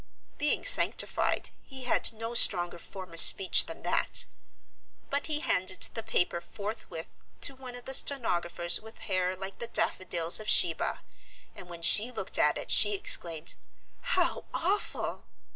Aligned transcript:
Being 0.39 0.65
sanctified, 0.65 1.51
he 1.61 1.83
had 1.83 2.11
no 2.11 2.33
stronger 2.33 2.79
form 2.79 3.13
of 3.13 3.19
speech 3.19 3.67
than 3.67 3.83
that. 3.83 4.25
But 5.11 5.27
he 5.27 5.41
handed 5.41 5.81
the 5.93 6.01
paper 6.01 6.41
forthwith 6.41 7.05
to 7.41 7.53
one 7.55 7.75
of 7.75 7.85
the 7.85 7.93
stenographers 7.93 8.81
with 8.81 9.01
hair 9.01 9.35
like 9.35 9.59
the 9.59 9.67
daffodils 9.67 10.39
of 10.39 10.49
Sheba, 10.49 11.01
and 11.55 11.69
when 11.69 11.83
she 11.83 12.09
looked 12.09 12.39
at 12.39 12.57
it 12.57 12.71
she 12.71 12.95
exclaimed, 12.95 13.53
"How 13.99 14.45
awful!" 14.55 15.25